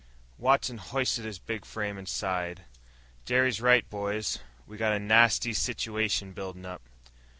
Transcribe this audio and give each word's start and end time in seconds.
Watson 0.39 0.79
hoisted 0.79 1.25
his 1.25 1.37
big 1.37 1.63
frame, 1.63 1.95
and 1.95 2.09
sighed. 2.09 2.63
"Jerry's 3.23 3.61
right, 3.61 3.87
boys. 3.87 4.39
We 4.65 4.77
got 4.77 4.93
a 4.93 4.99
nasty 4.99 5.53
situation 5.53 6.31
building 6.33 6.65
up. 6.65 6.81